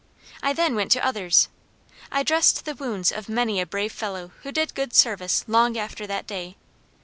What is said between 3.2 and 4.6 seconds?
many a brave fellow who